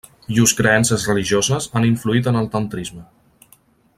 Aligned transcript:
Llurs 0.35 0.53
creences 0.61 1.05
religioses 1.09 1.69
han 1.81 1.87
influït 1.91 2.31
en 2.33 2.41
el 2.43 2.51
tantrisme. 2.57 3.07